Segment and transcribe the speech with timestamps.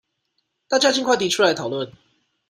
[0.67, 1.93] 大家儘快提出來討論